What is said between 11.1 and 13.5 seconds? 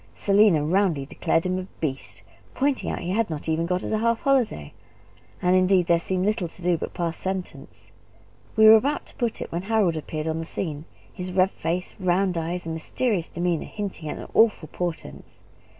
his red face, round eyes, and mysterious